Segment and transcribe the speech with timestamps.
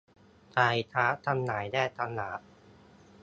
[0.55, 2.39] สายชาร์จจำหน่ายแยกต่างหาก